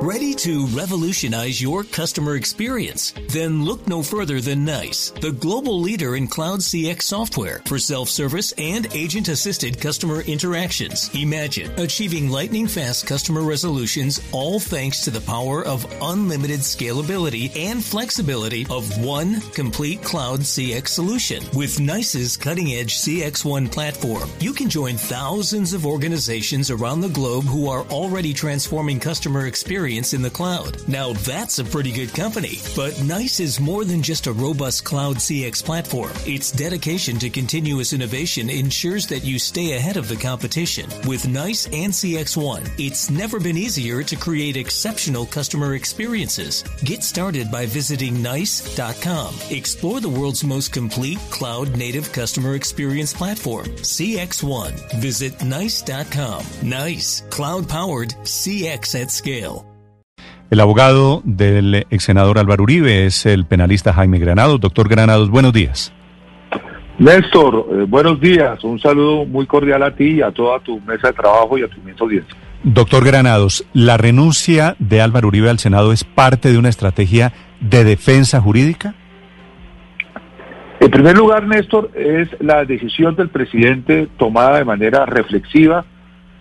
[0.00, 3.12] Ready to revolutionize your customer experience?
[3.30, 8.52] Then look no further than NICE, the global leader in cloud CX software for self-service
[8.58, 11.10] and agent-assisted customer interactions.
[11.16, 17.84] Imagine achieving lightning fast customer resolutions all thanks to the power of unlimited scalability and
[17.84, 21.42] flexibility of one complete cloud CX solution.
[21.56, 27.68] With NICE's cutting-edge CX1 platform, you can join thousands of organizations around the globe who
[27.68, 30.86] are already transforming customer experience in the cloud.
[30.86, 32.58] Now that's a pretty good company.
[32.76, 36.12] But NICE is more than just a robust cloud CX platform.
[36.26, 40.90] Its dedication to continuous innovation ensures that you stay ahead of the competition.
[41.06, 46.62] With NICE and CX1, it's never been easier to create exceptional customer experiences.
[46.84, 49.34] Get started by visiting NICE.com.
[49.50, 55.00] Explore the world's most complete cloud native customer experience platform, CX1.
[55.00, 56.44] Visit NICE.com.
[56.62, 59.77] NICE, cloud powered CX at scale.
[60.50, 64.58] El abogado del ex senador Álvaro Uribe es el penalista Jaime Granados.
[64.58, 65.92] Doctor Granados, buenos días.
[66.98, 68.64] Néstor, eh, buenos días.
[68.64, 71.78] Un saludo muy cordial a ti, a toda tu mesa de trabajo y a tu
[71.78, 72.34] inmensa audiencia.
[72.62, 77.84] Doctor Granados, ¿la renuncia de Álvaro Uribe al Senado es parte de una estrategia de
[77.84, 78.94] defensa jurídica?
[80.80, 85.84] En primer lugar, Néstor, es la decisión del presidente tomada de manera reflexiva,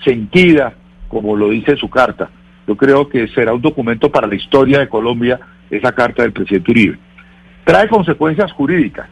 [0.06, 0.76] sentida,
[1.10, 2.30] como lo dice su carta.
[2.68, 6.72] Yo creo que será un documento para la historia de Colombia esa carta del presidente
[6.72, 7.00] Uribe.
[7.64, 9.08] Trae consecuencias jurídicas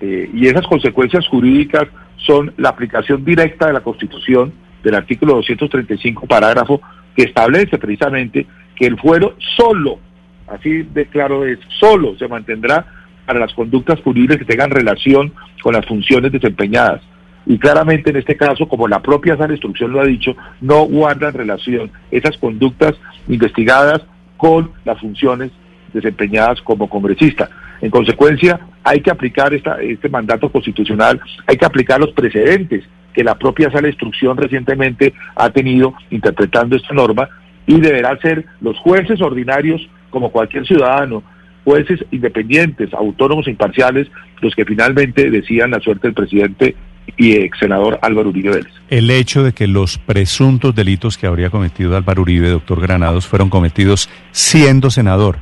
[0.00, 6.26] eh, y esas consecuencias jurídicas son la aplicación directa de la Constitución del artículo 235
[6.26, 6.80] parágrafo
[7.14, 9.98] que establece precisamente que el fuero solo,
[10.46, 12.86] así de claro es, solo se mantendrá
[13.24, 15.32] para las conductas jurídicas que tengan relación
[15.62, 17.00] con las funciones desempeñadas
[17.46, 20.84] y claramente en este caso, como la propia sala de instrucción lo ha dicho, no
[20.84, 22.94] guardan relación esas conductas
[23.28, 24.02] investigadas
[24.36, 25.52] con las funciones
[25.92, 27.48] desempeñadas como congresista.
[27.80, 33.24] En consecuencia, hay que aplicar esta, este mandato constitucional, hay que aplicar los precedentes que
[33.24, 37.28] la propia sala de instrucción recientemente ha tenido interpretando esta norma
[37.66, 41.22] y deberán ser los jueces ordinarios, como cualquier ciudadano,
[41.64, 44.08] jueces independientes, autónomos e imparciales,
[44.40, 46.76] los que finalmente decían la suerte del presidente
[47.16, 48.72] y ex senador Álvaro Uribe Vélez.
[48.88, 53.48] El hecho de que los presuntos delitos que habría cometido Álvaro Uribe, doctor Granados, fueron
[53.48, 55.38] cometidos siendo senador,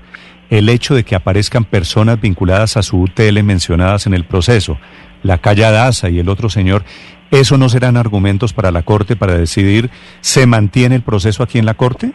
[0.50, 4.78] el hecho de que aparezcan personas vinculadas a su UTL mencionadas en el proceso,
[5.22, 6.84] la Calla Daza y el otro señor,
[7.30, 11.66] ¿eso no serán argumentos para la Corte para decidir se mantiene el proceso aquí en
[11.66, 12.12] la Corte?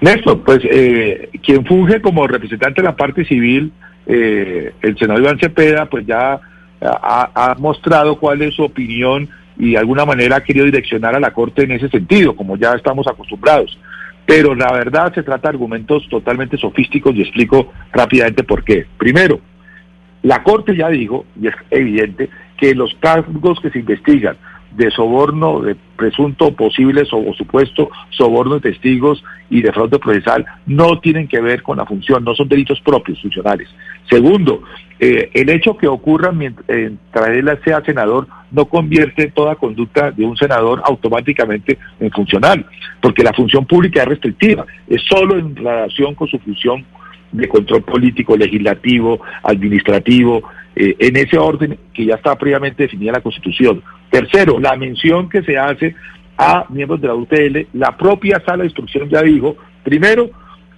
[0.00, 3.72] Néstor, pues eh, quien funge como representante de la parte civil,
[4.06, 6.40] eh, el senador Iván Cepeda, pues ya
[6.80, 11.32] ha, mostrado cuál es su opinión y de alguna manera ha querido direccionar a la
[11.32, 13.78] Corte en ese sentido, como ya estamos acostumbrados.
[14.26, 18.86] Pero la verdad se trata de argumentos totalmente sofísticos y explico rápidamente por qué.
[18.96, 19.40] Primero,
[20.22, 24.36] la Corte ya dijo, y es evidente, que los cargos que se investigan
[24.70, 31.00] de soborno, de presunto posible o supuesto soborno de testigos y de fraude procesal no
[31.00, 33.68] tienen que ver con la función, no son delitos propios funcionales.
[34.08, 34.62] Segundo,
[35.02, 40.36] eh, el hecho que ocurra mientras él sea senador no convierte toda conducta de un
[40.36, 42.66] senador automáticamente en funcional,
[43.00, 46.84] porque la función pública es restrictiva, es solo en relación con su función
[47.32, 50.42] de control político, legislativo, administrativo,
[50.76, 53.82] eh, en ese orden que ya está previamente definida la Constitución.
[54.10, 55.94] Tercero, la mención que se hace
[56.36, 60.30] a miembros de la UTL, la propia sala de instrucción ya dijo, primero,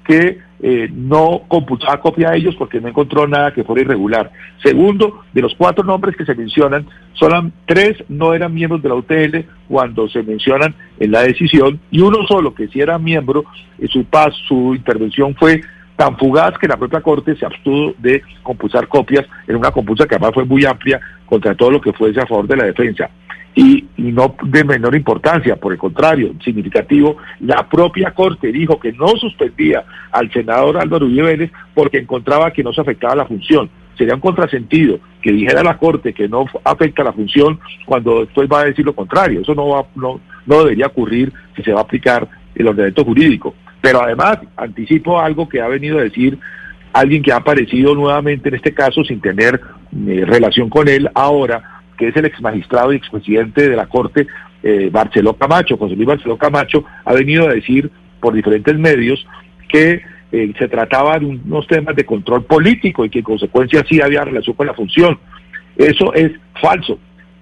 [0.05, 4.31] que eh, no computaba copia a ellos porque no encontró nada que fuera irregular.
[4.63, 8.95] Segundo, de los cuatro nombres que se mencionan, solo tres no eran miembros de la
[8.95, 13.45] UTL cuando se mencionan en la decisión y uno solo que sí era miembro,
[13.79, 15.63] eh, su paz, su intervención fue
[15.97, 20.15] tan fugaz que la propia Corte se abstuvo de compulsar copias en una compulsa que
[20.15, 23.11] además fue muy amplia contra todo lo que fuese a favor de la defensa.
[23.55, 29.09] Y, no de menor importancia, por el contrario, significativo, la propia Corte dijo que no
[29.09, 33.69] suspendía al senador Álvaro Uribe Vélez porque encontraba que no se afectaba la función.
[33.97, 38.61] Sería un contrasentido que dijera la Corte que no afecta la función cuando después va
[38.61, 39.43] a decir lo contrario.
[39.43, 43.55] Eso no, va, no, no debería ocurrir si se va a aplicar el ordenamiento jurídico.
[43.83, 46.39] Pero además, anticipo algo que ha venido a decir
[46.93, 49.61] alguien que ha aparecido nuevamente en este caso sin tener
[50.07, 54.27] eh, relación con él ahora, que es el ex magistrado y expresidente de la Corte,
[54.63, 55.77] eh, Barceló Camacho.
[55.77, 57.91] José Luis Barceló Camacho ha venido a decir
[58.21, 59.25] por diferentes medios
[59.69, 64.01] que eh, se trataba de unos temas de control político y que en consecuencia sí
[64.01, 65.19] había relación con la función.
[65.77, 66.99] Eso es falso.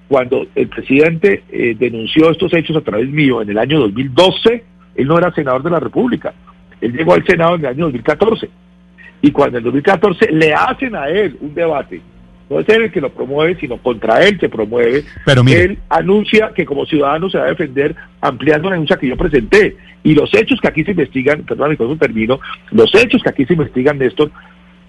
[0.09, 1.45] Cuando el presidente
[1.79, 4.65] denunció estos hechos a través mío en el año 2012,
[4.97, 6.35] él no era senador de la República.
[6.81, 8.49] Él llegó al Senado en el año 2014.
[9.23, 12.01] Y cuando en 2014 le hacen a él un debate,
[12.51, 16.51] no es él el que lo promueve, sino contra él se promueve, Pero él anuncia
[16.55, 19.77] que como ciudadano se va a defender ampliando la denuncia que yo presenté.
[20.03, 22.41] Y los hechos que aquí se investigan, perdón, con eso termino,
[22.73, 24.33] los hechos que aquí se investigan, Néstor,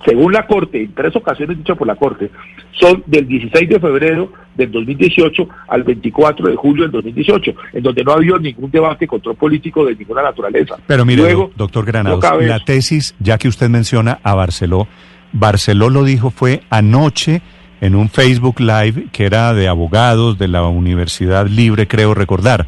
[0.05, 2.31] según la Corte, en tres ocasiones dicho por la Corte,
[2.71, 8.03] son del 16 de febrero del 2018 al 24 de julio del 2018, en donde
[8.03, 10.77] no ha habido ningún debate control político de ninguna naturaleza.
[10.87, 14.87] Pero mire, Luego, doctor Granados, la tesis, ya que usted menciona a Barceló,
[15.33, 17.41] Barceló lo dijo fue anoche
[17.81, 22.67] en un Facebook Live que era de abogados de la Universidad Libre, creo recordar.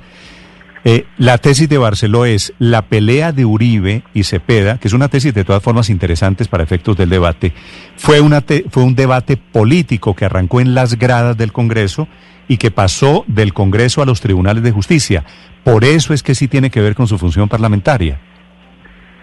[0.86, 5.08] Eh, la tesis de Barceló es la pelea de Uribe y Cepeda, que es una
[5.08, 7.54] tesis de todas formas interesantes para efectos del debate,
[7.96, 12.10] fue, una fue un debate político que arrancó en las gradas del Congreso
[12.50, 15.24] y que pasó del Congreso a los tribunales de justicia.
[15.64, 18.20] Por eso es que sí tiene que ver con su función parlamentaria.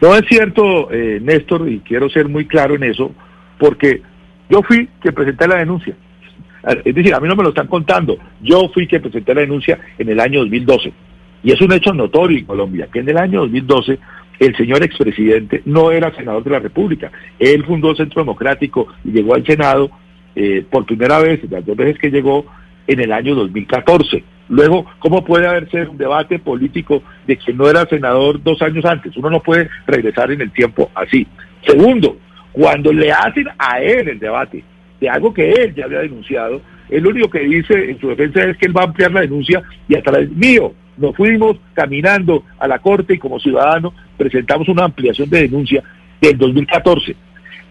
[0.01, 3.13] No es cierto, eh, Néstor, y quiero ser muy claro en eso,
[3.61, 4.03] porque
[4.49, 5.95] yo fui quien presenté la denuncia.
[6.85, 8.19] Es decir, a mí no me lo están contando.
[8.41, 10.93] Yo fui quien presenté la denuncia en el año 2012.
[11.43, 13.99] Y es un hecho notorio en Colombia, que en el año 2012
[14.41, 17.13] el señor expresidente no era senador de la República.
[17.39, 19.91] Él fundó el Centro Democrático y llegó al Senado
[20.35, 22.47] eh, por primera vez, las dos veces que llegó,
[22.87, 24.25] en el año 2014.
[24.49, 28.85] Luego, ¿cómo puede haber ser un debate político de que no era senador dos años
[28.85, 29.17] antes?
[29.17, 31.27] Uno no puede regresar en el tiempo así.
[31.65, 32.17] Segundo,
[32.53, 34.65] cuando le hacen a él el debate
[35.01, 38.45] de algo que él ya había denunciado, él lo único que dice en su defensa
[38.45, 42.45] es que él va a ampliar la denuncia y a través mío nos fuimos caminando
[42.59, 45.83] a la Corte y como ciudadanos presentamos una ampliación de denuncia
[46.21, 47.17] del 2014.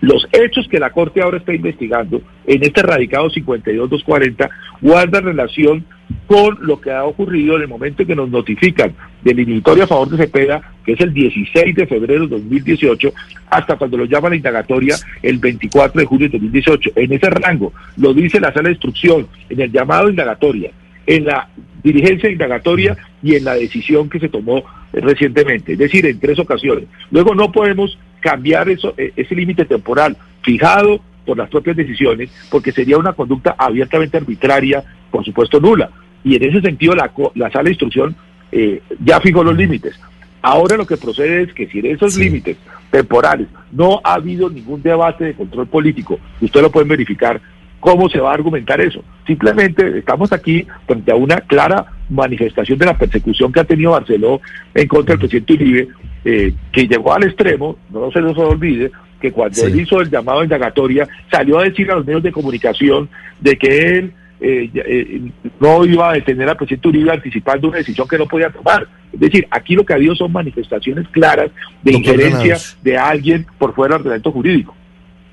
[0.01, 4.50] Los hechos que la Corte ahora está investigando en este radicado 52240
[4.81, 5.86] guardan relación
[6.25, 8.94] con lo que ha ocurrido en el momento en que nos notifican
[9.24, 13.13] del inhibitorio a favor de Cepeda, que es el 16 de febrero de 2018,
[13.50, 16.92] hasta cuando lo llaman la indagatoria el 24 de julio de 2018.
[16.96, 20.72] En ese rango, lo dice la sala de instrucción, en el llamado indagatoria,
[21.06, 21.50] en la
[21.84, 24.63] dirigencia indagatoria y en la decisión que se tomó
[24.94, 26.86] recientemente, es decir, en tres ocasiones.
[27.12, 32.71] Luego no podemos cambiar eso, e, ese límite temporal fijado por las propias decisiones, porque
[32.71, 35.89] sería una conducta abiertamente arbitraria, por supuesto nula.
[36.24, 38.16] Y en ese sentido la, la sala de instrucción
[38.51, 40.00] eh, ya fijó los límites.
[40.42, 42.57] Ahora lo que procede es que si en esos límites
[42.89, 47.42] temporales no ha habido ningún debate de control político, usted lo puede verificar,
[47.80, 49.04] ¿Cómo se va a argumentar eso?
[49.25, 54.42] Simplemente estamos aquí frente a una clara manifestación de la persecución que ha tenido Barceló
[54.74, 55.88] en contra del presidente Uribe,
[56.25, 60.44] eh, que llegó al extremo, no se nos olvide, que cuando él hizo el llamado
[60.44, 65.83] indagatoria, salió a decir a los medios de comunicación de que él eh, eh, no
[65.83, 68.88] iba a detener al presidente Uribe anticipando una decisión que no podía tomar.
[69.12, 71.51] Es decir, aquí lo que ha habido son manifestaciones claras
[71.83, 74.75] de injerencia de alguien por fuera del ordenamiento jurídico.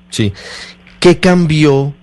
[0.09, 0.33] Sí.
[0.99, 1.93] ¿Qué cambió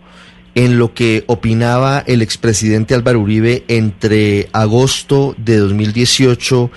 [0.55, 6.71] en lo que opinaba el expresidente Álvaro Uribe entre agosto de 2018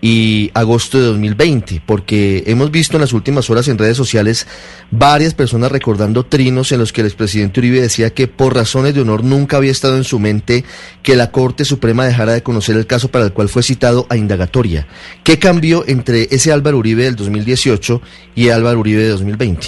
[0.00, 4.46] y agosto de 2020, porque hemos visto en las últimas horas en redes sociales
[4.90, 9.00] varias personas recordando trinos en los que el expresidente Uribe decía que por razones de
[9.00, 10.64] honor nunca había estado en su mente
[11.02, 14.16] que la Corte Suprema dejara de conocer el caso para el cual fue citado a
[14.16, 14.86] indagatoria.
[15.24, 18.00] ¿Qué cambió entre ese Álvaro Uribe del 2018
[18.36, 19.66] y Álvaro Uribe de 2020?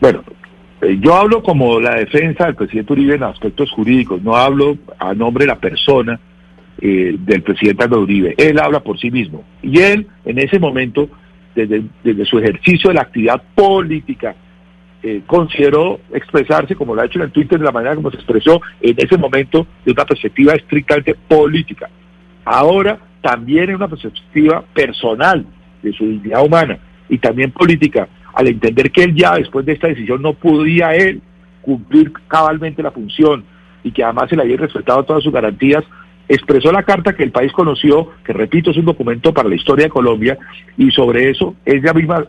[0.00, 0.22] Bueno,
[0.80, 5.12] eh, yo hablo como la defensa del presidente Uribe en aspectos jurídicos, no hablo a
[5.12, 6.18] nombre de la persona
[6.80, 8.34] eh, del presidente Álvaro Uribe.
[8.36, 9.44] Él habla por sí mismo.
[9.62, 11.08] Y él, en ese momento,
[11.54, 14.34] desde, su ejercicio de la actividad política,
[15.02, 18.16] eh, consideró expresarse, como lo ha hecho en el Twitter, de la manera como se
[18.16, 21.88] expresó en ese momento, de una perspectiva estrictamente política.
[22.44, 25.44] Ahora, también en una perspectiva personal
[25.82, 26.78] de su dignidad humana
[27.08, 31.22] y también política, al entender que él ya después de esta decisión no podía él
[31.62, 33.44] cumplir cabalmente la función
[33.82, 35.84] y que además se le había respetado todas sus garantías,
[36.28, 39.86] expresó la carta que el país conoció, que repito es un documento para la historia
[39.86, 40.38] de Colombia,
[40.76, 42.26] y sobre eso ella misma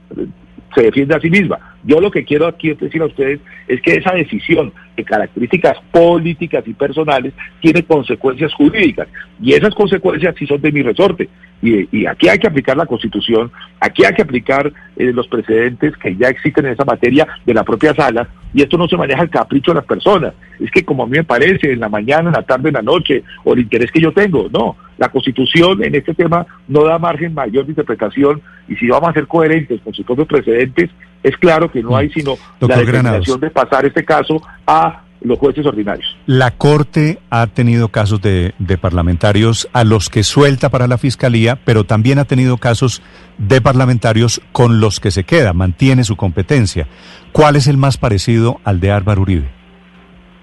[0.76, 1.58] se defiende a sí misma.
[1.84, 6.68] Yo lo que quiero aquí decir a ustedes es que esa decisión de características políticas
[6.68, 9.08] y personales tiene consecuencias jurídicas
[9.42, 11.30] y esas consecuencias sí son de mi resorte.
[11.62, 16.16] Y, aquí hay que aplicar la Constitución, aquí hay que aplicar eh, los precedentes que
[16.16, 19.30] ya existen en esa materia de la propia sala y esto no se maneja al
[19.30, 20.34] capricho de las personas.
[20.60, 22.82] Es que como a mí me parece, en la mañana, en la tarde, en la
[22.82, 24.76] noche, o el interés que yo tengo, no.
[24.98, 29.14] La Constitución en este tema no da margen mayor de interpretación y si vamos a
[29.14, 30.90] ser coherentes con sus propios precedentes,
[31.24, 35.66] es claro que no hay sino la determinación de pasar este caso a los jueces
[35.66, 36.18] ordinarios.
[36.26, 41.60] La Corte ha tenido casos de, de, parlamentarios a los que suelta para la Fiscalía,
[41.64, 43.02] pero también ha tenido casos
[43.38, 46.88] de parlamentarios con los que se queda, mantiene su competencia.
[47.32, 49.50] ¿Cuál es el más parecido al de Álvaro Uribe?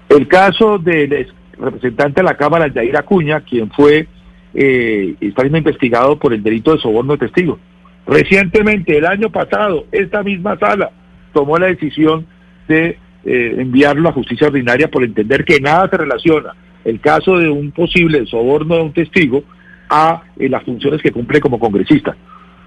[0.09, 1.27] El caso del
[1.57, 4.07] representante de la Cámara, Jair Acuña, quien fue
[4.53, 7.59] eh, está siendo investigado por el delito de soborno de testigo.
[8.07, 10.91] Recientemente, el año pasado, esta misma sala
[11.33, 12.25] tomó la decisión
[12.67, 16.53] de eh, enviarlo a justicia ordinaria por entender que nada se relaciona
[16.83, 19.43] el caso de un posible soborno de un testigo
[19.89, 22.15] a eh, las funciones que cumple como congresista.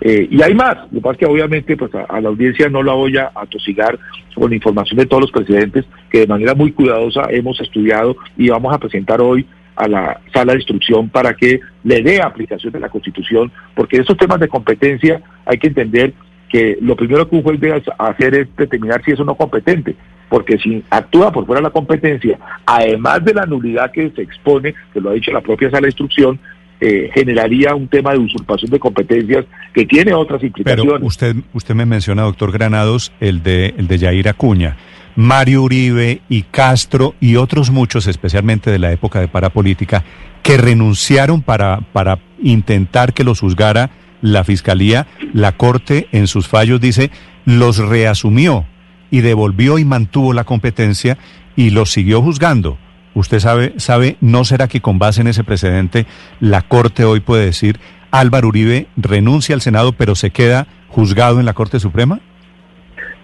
[0.01, 2.83] Eh, y hay más, lo que pasa es que obviamente pues a, la audiencia no
[2.83, 3.99] la voy a atosigar
[4.35, 8.73] con información de todos los presidentes que de manera muy cuidadosa hemos estudiado y vamos
[8.73, 12.89] a presentar hoy a la sala de instrucción para que le dé aplicación de la
[12.89, 16.15] Constitución, porque en estos temas de competencia hay que entender
[16.49, 19.97] que lo primero que un juez debe hacer es determinar si es o no competente,
[20.29, 24.75] porque si actúa por fuera de la competencia, además de la nulidad que se expone,
[24.93, 26.39] que lo ha dicho la propia sala de instrucción,
[26.81, 30.93] eh, generaría un tema de usurpación de competencias que tiene otras implicaciones.
[30.93, 34.77] Pero usted, usted me menciona, doctor Granados, el de, el de Yair Acuña.
[35.17, 40.05] Mario Uribe y Castro y otros muchos, especialmente de la época de parapolítica,
[40.45, 46.81] que renunciaron para, para intentar que los juzgara la Fiscalía, la Corte en sus fallos
[46.81, 47.11] dice,
[47.45, 48.67] los reasumió
[49.11, 51.19] y devolvió y mantuvo la competencia
[51.57, 52.79] y los siguió juzgando.
[53.15, 56.07] Usted sabe, sabe, ¿no será que con base en ese precedente
[56.41, 57.79] la Corte hoy puede decir
[58.11, 62.21] Álvaro Uribe renuncia al Senado pero se queda juzgado en la Corte Suprema?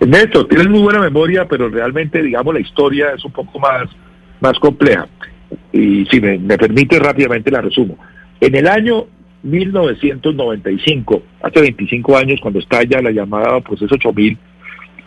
[0.01, 3.85] Néstor, tienes muy buena memoria, pero realmente, digamos, la historia es un poco más,
[4.41, 5.07] más compleja.
[5.73, 7.97] Y si me, permite rápidamente la resumo.
[8.41, 9.07] En el año
[9.45, 14.39] 1995, hace 25 años, cuando estalla la llamada proceso 8000,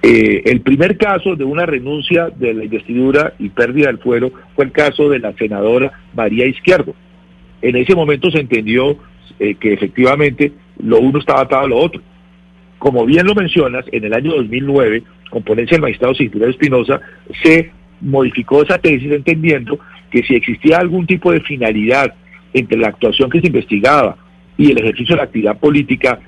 [0.04, 4.66] eh, el primer caso de una renuncia de la investidura y pérdida del fuero fue
[4.66, 6.94] el caso de la senadora María Izquierdo.
[7.64, 8.98] En ese momento se entendió
[9.40, 12.02] eh, que efectivamente lo uno estaba atado a lo otro.
[12.78, 15.02] Como bien lo mencionas, en el año 2009,
[15.32, 17.02] con ponencia del magistrado Cinturón Espinosa,
[17.42, 19.80] se modificó esa tesis entendiendo
[20.12, 22.14] que si existía algún tipo de finalidad
[22.54, 24.16] entre la actuación que se investigaba
[24.58, 26.20] y el ejercicio de la actividad política,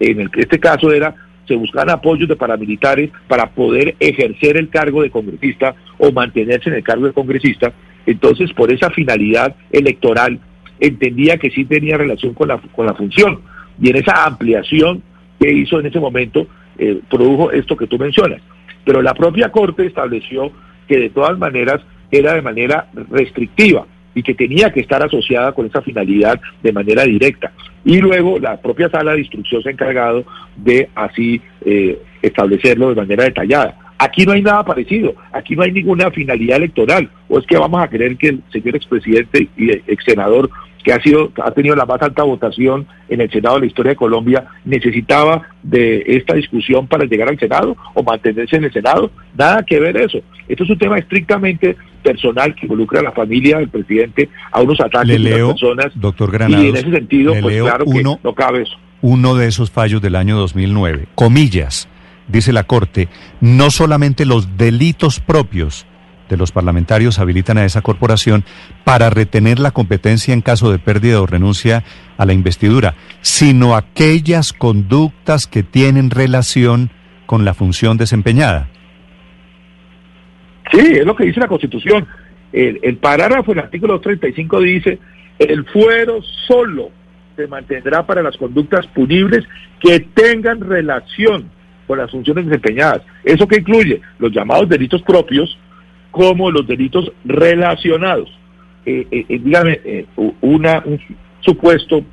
[0.00, 1.14] en este caso era
[1.46, 6.76] se buscaban apoyos de paramilitares para poder ejercer el cargo de congresista o mantenerse en
[6.76, 7.72] el cargo de congresista,
[8.04, 10.40] entonces por esa finalidad electoral
[10.80, 13.40] entendía que sí tenía relación con la, con la función.
[13.80, 15.02] Y en esa ampliación
[15.38, 16.46] que hizo en ese momento
[16.78, 18.40] eh, produjo esto que tú mencionas.
[18.84, 20.50] Pero la propia Corte estableció
[20.88, 21.80] que de todas maneras
[22.10, 27.04] era de manera restrictiva y que tenía que estar asociada con esa finalidad de manera
[27.04, 27.52] directa.
[27.84, 30.24] Y luego la propia sala de instrucción se ha encargado
[30.56, 33.78] de así eh, establecerlo de manera detallada.
[33.98, 37.82] Aquí no hay nada parecido, aquí no hay ninguna finalidad electoral, o es que vamos
[37.82, 40.50] a creer que el señor expresidente y ex senador
[40.82, 43.90] que ha sido ha tenido la más alta votación en el Senado de la historia
[43.90, 49.10] de Colombia, necesitaba de esta discusión para llegar al Senado o mantenerse en el Senado.
[49.36, 50.20] Nada que ver eso.
[50.46, 54.80] Esto es un tema estrictamente personal que involucra a la familia del presidente, a unos
[54.80, 55.86] ataques de las personas.
[55.96, 58.76] Doctor Granados, y en ese sentido, pues claro que no cabe eso.
[59.02, 61.88] Uno de esos fallos del año 2009, comillas,
[62.28, 63.08] dice la Corte,
[63.40, 65.86] no solamente los delitos propios,
[66.28, 68.44] de los parlamentarios habilitan a esa corporación
[68.84, 71.84] para retener la competencia en caso de pérdida o renuncia
[72.18, 76.90] a la investidura, sino aquellas conductas que tienen relación
[77.26, 78.68] con la función desempeñada.
[80.72, 82.06] Sí, es lo que dice la Constitución.
[82.52, 84.98] El, el parágrafo del artículo 235 dice,
[85.38, 86.90] el fuero solo
[87.36, 89.44] se mantendrá para las conductas punibles
[89.80, 91.50] que tengan relación
[91.86, 93.02] con las funciones desempeñadas.
[93.22, 94.00] ¿Eso que incluye?
[94.18, 95.58] Los llamados delitos propios,
[96.10, 98.28] como los delitos relacionados.
[98.84, 100.06] Eh, eh, eh dígame, eh,
[100.40, 100.98] una, un
[101.40, 102.04] supuesto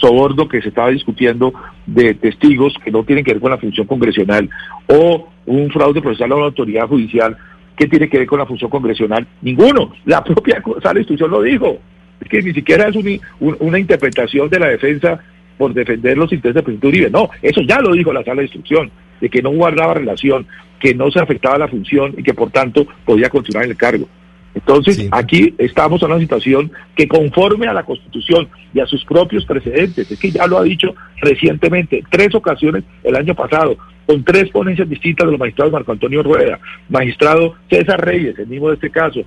[0.00, 1.52] soborno que se estaba discutiendo
[1.86, 4.48] de testigos que no tienen que ver con la función congresional
[4.86, 7.36] o un fraude procesal a una autoridad judicial
[7.76, 9.26] que tiene que ver con la función congresional.
[9.40, 9.92] Ninguno.
[10.04, 11.78] La propia sala de instrucción lo dijo.
[12.20, 12.96] Es que ni siquiera es
[13.38, 15.20] una interpretación de la defensa
[15.56, 17.10] por defender los intereses del presidente Uribe.
[17.10, 18.90] No, eso ya lo dijo la sala de instrucción,
[19.20, 20.46] de que no guardaba relación
[20.80, 24.08] que no se afectaba la función y que por tanto podía continuar en el cargo.
[24.54, 29.44] Entonces, aquí estamos en una situación que conforme a la Constitución y a sus propios
[29.44, 33.76] precedentes, es que ya lo ha dicho recientemente, tres ocasiones el año pasado,
[34.06, 38.68] con tres ponencias distintas de los magistrados Marco Antonio Rueda, magistrado César Reyes, el mismo
[38.68, 39.20] de este caso,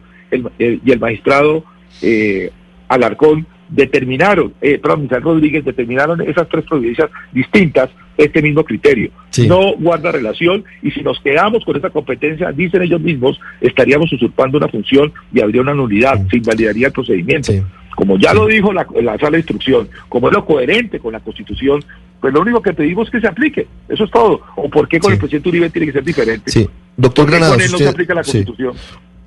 [0.59, 1.63] y el magistrado
[2.01, 2.51] eh,
[2.87, 9.09] Alarcón determinaron, eh, perdón, Misael Rodríguez, determinaron esas tres providencias distintas este mismo criterio.
[9.47, 14.57] No guarda relación y si nos quedamos con esa competencia, dicen ellos mismos, estaríamos usurpando
[14.57, 17.53] una función y habría una nulidad, se invalidaría el procedimiento.
[17.95, 18.85] Como ya lo dijo la,
[19.17, 21.83] sala de instrucción, como es lo coherente con la Constitución,
[22.19, 23.67] pues lo único que pedimos es que se aplique.
[23.89, 24.41] Eso es todo.
[24.55, 26.51] ¿O por qué con el presidente Uribe tiene que ser diferente?
[26.51, 26.69] Sí.
[26.95, 28.73] Doctor Granados, con él no se aplica la Constitución.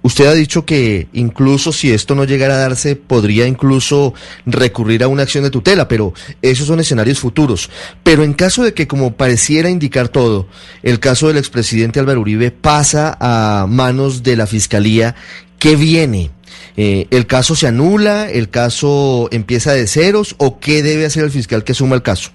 [0.05, 4.13] Usted ha dicho que incluso si esto no llegara a darse, podría incluso
[4.45, 7.71] recurrir a una acción de tutela, pero esos son escenarios futuros.
[8.03, 10.47] Pero en caso de que, como pareciera indicar todo,
[10.83, 15.15] el caso del expresidente Álvaro Uribe pasa a manos de la Fiscalía,
[15.59, 16.31] ¿qué viene?
[16.77, 18.31] Eh, ¿El caso se anula?
[18.31, 20.35] ¿El caso empieza de ceros?
[20.37, 22.31] ¿O qué debe hacer el fiscal que suma el caso?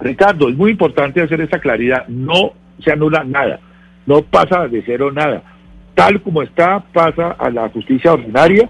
[0.00, 2.06] Ricardo, es muy importante hacer esa claridad.
[2.06, 2.52] No
[2.84, 3.58] se anula nada.
[4.06, 5.42] No pasa de cero nada
[5.94, 8.68] tal como está, pasa a la justicia ordinaria,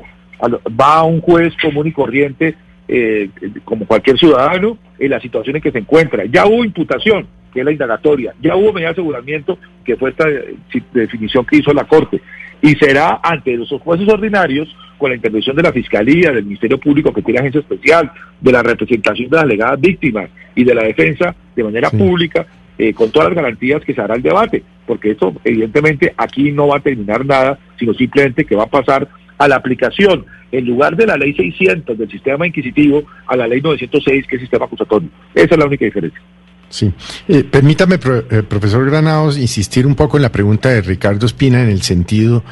[0.81, 2.55] va a un juez común y corriente,
[2.87, 3.31] eh,
[3.65, 6.25] como cualquier ciudadano, en la situación en que se encuentra.
[6.27, 10.29] Ya hubo imputación, que es la indagatoria, ya hubo medida de aseguramiento, que fue esta
[10.29, 10.57] eh,
[10.93, 12.21] definición que hizo la Corte,
[12.61, 17.13] y será ante los jueces ordinarios, con la intervención de la Fiscalía, del Ministerio Público,
[17.13, 21.35] que tiene agencia especial, de la representación de las legadas víctimas y de la defensa
[21.55, 22.47] de manera pública,
[22.79, 26.69] eh, con todas las garantías que se hará el debate, porque esto evidentemente aquí no
[26.69, 30.97] va a terminar nada, sino simplemente que va a pasar a la aplicación, en lugar
[30.97, 35.09] de la ley 600 del sistema inquisitivo, a la ley 906 que es sistema acusatorio.
[35.35, 36.21] Esa es la única diferencia.
[36.69, 36.93] Sí.
[37.29, 37.97] Eh, permítame,
[38.31, 42.43] eh, profesor Granados, insistir un poco en la pregunta de Ricardo Espina en el sentido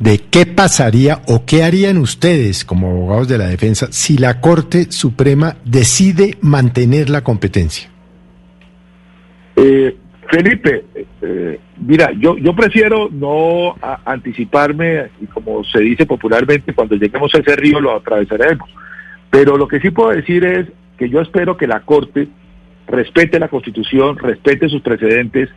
[0.00, 4.92] de qué pasaría o qué harían ustedes como abogados de la defensa si la Corte
[4.92, 7.93] Suprema decide mantener la competencia.
[9.56, 9.96] Eh,
[10.30, 10.84] Felipe,
[11.22, 17.38] eh, mira, yo, yo prefiero no anticiparme y como se dice popularmente, cuando lleguemos a
[17.38, 18.68] ese río lo atravesaremos.
[19.30, 22.28] Pero lo que sí puedo decir es que yo espero que la Corte
[22.86, 25.50] respete la Constitución, respete sus precedentes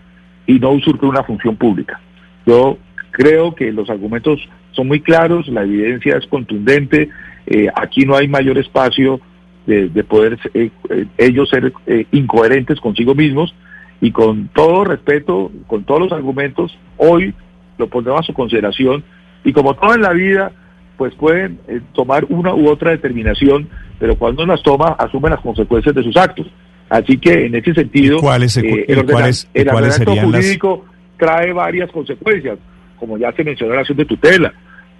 [0.45, 1.99] y no usurpe una función pública.
[2.45, 2.77] Yo
[3.11, 4.39] creo que los argumentos
[4.71, 7.09] son muy claros, la evidencia es contundente,
[7.45, 9.19] eh, aquí no hay mayor espacio
[9.65, 10.71] de, poder eh,
[11.17, 11.73] ellos ser
[12.11, 13.53] incoherentes consigo mismos
[14.01, 17.33] y con todo respeto, con todos los argumentos, hoy
[17.77, 19.03] lo ponemos a su consideración
[19.43, 20.51] y como todo en la vida,
[20.97, 23.69] pues pueden eh, tomar una u otra determinación,
[23.99, 26.47] pero cuando las toma, asumen las consecuencias de sus actos.
[26.89, 30.85] Así que en ese sentido, ¿cuál es el, eh, el, jurídico
[31.17, 32.57] trae varias consecuencias,
[32.99, 34.53] como ya se mencionó en la acción de tutela.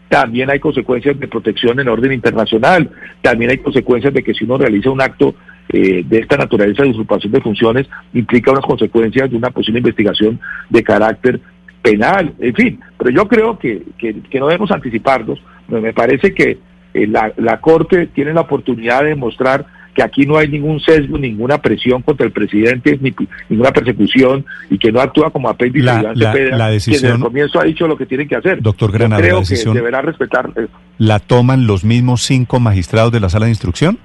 [0.10, 2.89] También hay consecuencias de protección en orden internacional,
[3.21, 5.36] también hay consecuencias de que si uno realiza un acto
[5.69, 10.39] eh, de esta naturaleza de usurpación de funciones implica unas consecuencias de una posible investigación
[10.69, 11.41] de carácter
[11.82, 16.58] penal, en fin, pero yo creo que, que, no debemos anticiparnos, me parece que
[16.93, 19.65] eh, la, la Corte tiene la oportunidad de mostrar
[19.97, 23.15] que aquí no hay ningún sesgo, ninguna presión contra el presidente, ni
[23.49, 27.63] ninguna persecución, y que no actúa como apéndice la, la, decisión, desde el comienzo ha
[27.63, 28.62] dicho lo que tienen que hacer.
[28.62, 30.51] Doctor Granada, creo la decisión, que deberá respetar.
[30.99, 33.97] ¿La toman los mismos cinco magistrados de la sala de instrucción?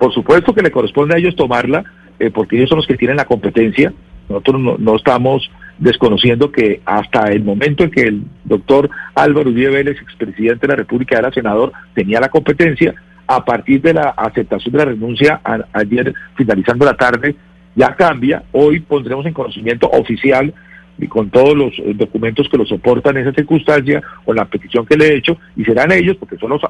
[0.00, 1.84] Por supuesto que le corresponde a ellos tomarla,
[2.18, 3.92] eh, porque ellos son los que tienen la competencia.
[4.30, 10.00] Nosotros no, estamos desconociendo que hasta el momento en que el doctor Álvaro Uribe Vélez,
[10.00, 12.94] expresidente de la República, era senador, tenía la competencia,
[13.26, 15.42] a partir de la aceptación de la renuncia
[15.74, 17.36] ayer, finalizando la tarde,
[17.76, 18.42] ya cambia.
[18.52, 20.54] Hoy pondremos en conocimiento oficial
[20.96, 24.96] y con todos los eh, documentos que lo soportan esa circunstancia, con la petición que
[24.96, 26.62] le he hecho, y serán ellos, porque son los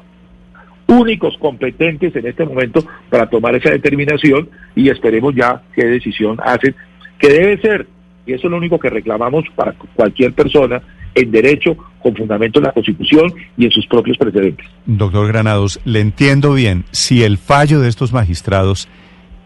[0.91, 6.75] únicos competentes en este momento para tomar esa determinación y esperemos ya qué decisión hacen,
[7.17, 7.87] que debe ser,
[8.25, 10.81] y eso es lo único que reclamamos para cualquier persona,
[11.15, 14.65] en derecho con fundamento en la Constitución y en sus propios precedentes.
[14.85, 18.87] Doctor Granados, le entiendo bien, si el fallo de estos magistrados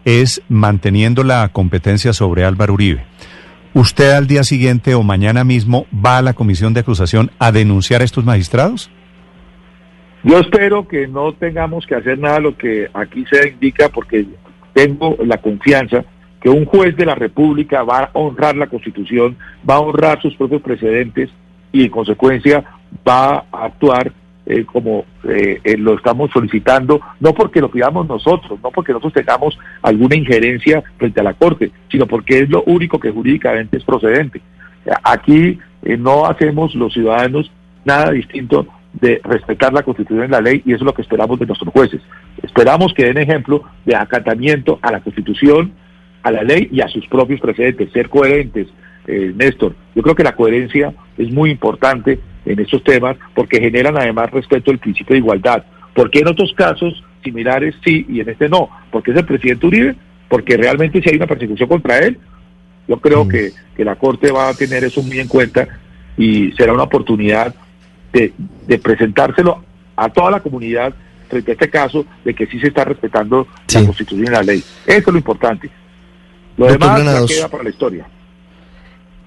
[0.04, 3.04] es manteniendo la competencia sobre Álvaro Uribe,
[3.74, 8.00] ¿usted al día siguiente o mañana mismo va a la comisión de acusación a denunciar
[8.00, 8.90] a estos magistrados?
[10.26, 14.26] Yo espero que no tengamos que hacer nada lo que aquí se indica porque
[14.72, 16.04] tengo la confianza
[16.40, 19.36] que un juez de la República va a honrar la Constitución,
[19.68, 21.30] va a honrar sus propios precedentes
[21.70, 22.64] y en consecuencia
[23.08, 24.10] va a actuar
[24.46, 29.12] eh, como eh, eh, lo estamos solicitando, no porque lo pidamos nosotros, no porque nosotros
[29.12, 33.84] tengamos alguna injerencia frente a la Corte, sino porque es lo único que jurídicamente es
[33.84, 34.42] procedente.
[35.04, 35.60] Aquí
[36.00, 37.48] no hacemos los ciudadanos
[37.84, 38.66] nada distinto
[39.00, 41.72] de respetar la Constitución y la ley y eso es lo que esperamos de nuestros
[41.72, 42.00] jueces.
[42.42, 45.72] Esperamos que den ejemplo de acatamiento a la Constitución,
[46.22, 48.68] a la ley y a sus propios precedentes, ser coherentes,
[49.06, 49.74] eh, Néstor.
[49.94, 54.70] Yo creo que la coherencia es muy importante en estos temas porque generan además respeto
[54.70, 55.64] al principio de igualdad.
[55.94, 59.94] Porque en otros casos similares sí y en este no, porque es el presidente Uribe,
[60.28, 62.18] porque realmente si hay una persecución contra él,
[62.88, 63.28] yo creo mm.
[63.28, 65.66] que, que, la Corte va a tener eso muy en cuenta
[66.16, 67.54] y será una oportunidad
[68.16, 68.32] de,
[68.66, 69.62] de presentárselo
[69.96, 70.94] a toda la comunidad
[71.28, 74.62] frente a este caso de que sí se está respetando la Constitución y la ley.
[74.86, 75.70] Eso es lo importante.
[76.56, 78.06] Lo demás queda para la historia.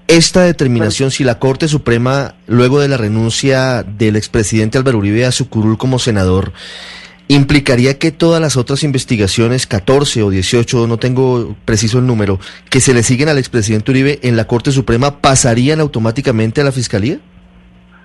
[0.08, 5.30] Esta determinación, si la Corte Suprema, luego de la renuncia del expresidente Álvaro Uribe a
[5.30, 6.52] su curul como senador,
[7.28, 12.80] implicaría que todas las otras investigaciones, 14 o 18, no tengo preciso el número, que
[12.80, 17.20] se le siguen al expresidente Uribe en la Corte Suprema, pasarían automáticamente a la Fiscalía?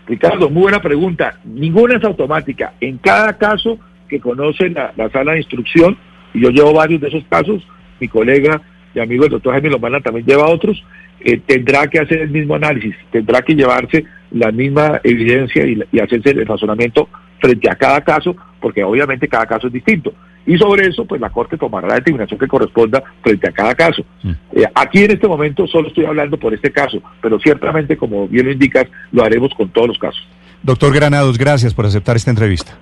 [0.07, 1.39] Ricardo, muy buena pregunta.
[1.43, 2.73] Ninguna es automática.
[2.79, 5.97] En cada caso que conoce la, sala de instrucción,
[6.33, 7.65] y yo llevo varios de esos casos,
[7.99, 8.61] mi colega
[8.93, 10.83] y amigo el doctor Jaime Lomana también lleva otros,
[11.19, 16.31] eh, tendrá que hacer el mismo análisis, tendrá que llevarse la misma evidencia y hacerse
[16.31, 20.13] el razonamiento frente a cada caso, porque obviamente cada caso es distinto.
[20.45, 24.03] Y sobre eso, pues la Corte tomará la determinación que corresponda frente a cada caso.
[24.21, 24.31] Mm.
[24.51, 28.45] Eh, aquí en este momento solo estoy hablando por este caso, pero ciertamente, como bien
[28.45, 30.27] lo indicas, lo haremos con todos los casos.
[30.61, 32.77] Doctor Granados, gracias por aceptar esta entrevista.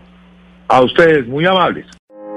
[0.68, 1.86] A ustedes, muy amables.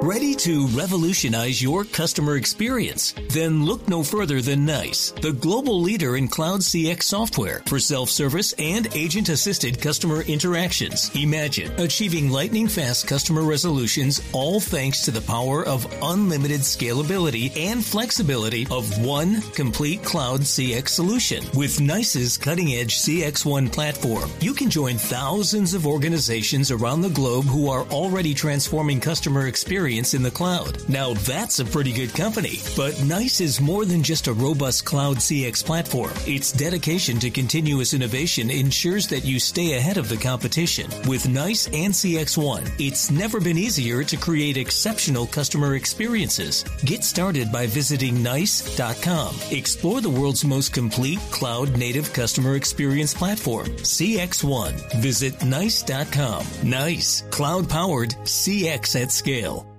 [0.03, 3.15] Ready to revolutionize your customer experience?
[3.31, 8.53] Then look no further than NICE, the global leader in cloud CX software for self-service
[8.59, 11.11] and agent-assisted customer interactions.
[11.17, 17.83] Imagine achieving lightning fast customer resolutions all thanks to the power of unlimited scalability and
[17.83, 21.43] flexibility of one complete cloud CX solution.
[21.55, 27.71] With NICE's cutting-edge CX1 platform, you can join thousands of organizations around the globe who
[27.71, 30.77] are already transforming customer experience experience in the cloud.
[30.89, 32.59] Now that's a pretty good company.
[32.77, 36.11] But NICE is more than just a robust cloud CX platform.
[36.27, 40.91] Its dedication to continuous innovation ensures that you stay ahead of the competition.
[41.07, 46.65] With NICE and CX1, it's never been easier to create exceptional customer experiences.
[46.85, 49.37] Get started by visiting NICE.com.
[49.53, 55.01] Explore the world's most complete cloud native customer experience platform, CX1.
[55.01, 56.45] Visit NICE.com.
[56.65, 59.76] NICE, cloud powered CX at scale.